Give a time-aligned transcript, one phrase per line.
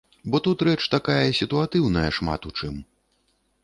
[0.35, 2.85] Бо тут рэч такая сітуатыўная шмат у чым.